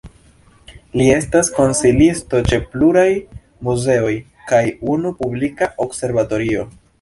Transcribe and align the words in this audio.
Li 0.99 1.03
estas 1.17 1.51
konsilisto 1.57 2.39
ĉe 2.51 2.59
pluraj 2.71 3.05
muzeoj 3.69 4.15
kaj 4.53 4.63
unu 4.95 5.13
publika 5.21 5.71
observatorio. 5.87 6.67